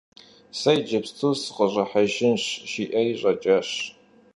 [0.59, 3.69] -Сэ иджыпсту сыкъыщӀыхьэжынщ,– жиӀэри щӀэкӀащ.